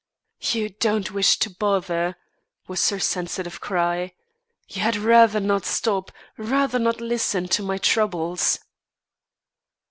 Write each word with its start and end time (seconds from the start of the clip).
"You 0.39 0.69
don't 0.69 1.11
wish 1.11 1.37
to 1.37 1.51
bother," 1.51 2.15
was 2.67 2.89
her 2.89 2.97
sensitive 2.99 3.59
cry. 3.61 4.13
"You 4.67 4.81
had 4.81 4.95
rather 4.97 5.39
not 5.39 5.63
stop; 5.63 6.11
rather 6.37 6.79
not 6.79 6.99
listen 7.01 7.47
to 7.49 7.61
my 7.61 7.77
troubles." 7.77 8.57